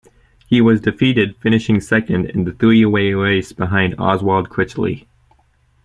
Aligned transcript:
He 0.47 0.61
was 0.61 0.81
defeated 0.81 1.37
finishing 1.37 1.79
second 1.79 2.25
in 2.31 2.45
the 2.45 2.53
three 2.53 2.83
way 2.85 3.13
race 3.13 3.53
behind 3.53 3.93
Oswald 3.99 4.49
Critchley. 4.49 5.05